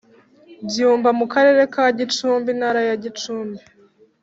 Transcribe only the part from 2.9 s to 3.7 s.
Gicumbi